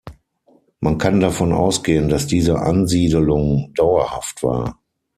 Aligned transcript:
Man 0.79 0.97
kann 0.97 1.19
davon 1.19 1.53
ausgehen, 1.53 2.09
dass 2.09 2.25
diese 2.25 2.57
Ansiedelung 2.59 3.71
dauerhaft 3.75 4.41
war. 4.41 4.79